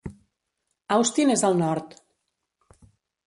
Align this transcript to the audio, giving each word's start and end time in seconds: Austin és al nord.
Austin 0.95 1.33
és 1.35 1.43
al 1.49 1.59
nord. 1.61 1.93